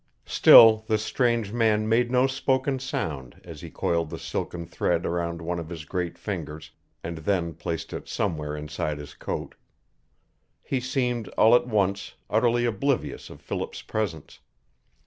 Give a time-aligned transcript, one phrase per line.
[0.25, 5.43] Still this strange man made no spoken sound as he coiled the silken thread around
[5.43, 6.71] one of his great fingers
[7.03, 9.53] and then placed it somewhere inside his coat.
[10.63, 14.39] He seemed, all at once, utterly oblivious of Philip's presence.